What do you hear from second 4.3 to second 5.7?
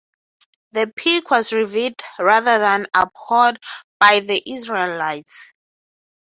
Israelites.